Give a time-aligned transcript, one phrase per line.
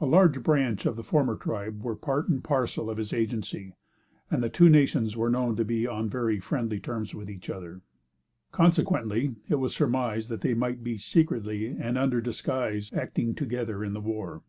[0.00, 3.74] A large branch of the former tribe were part and parcel of his agency,
[4.30, 7.80] and the two nations were known to be on very friendly terms with each other;
[8.52, 13.92] consequently, it was surmised that they might be secretly, and under disguise, acting together in
[13.92, 14.42] the war.